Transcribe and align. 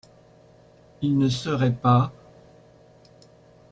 Il 1.03 1.15
ne 1.15 1.29
seraient 1.29 1.75
pas. 1.75 2.11